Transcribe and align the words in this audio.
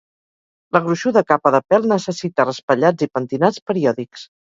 La 0.77 0.81
gruixuda 0.85 1.23
capa 1.33 1.53
de 1.57 1.61
pèl 1.73 1.87
necessita 1.93 2.49
raspallats 2.51 3.11
i 3.11 3.13
pentinats 3.19 3.65
periòdics. 3.71 4.31